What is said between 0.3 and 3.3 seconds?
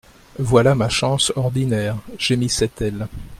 Voilà ma chance ordinaire! gémissait-elle.